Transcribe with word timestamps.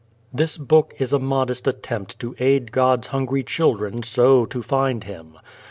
This 0.33 0.57
book 0.57 0.95
is 0.97 1.13
a 1.13 1.19
modest 1.19 1.67
attempt 1.67 2.17
to 2.21 2.33
aid 2.39 2.71
God's 2.71 3.09
hungry 3.09 3.43
children 3.43 4.01
so 4.01 4.47
to 4.47 4.63
find 4.63 5.03
Him. 5.03 5.37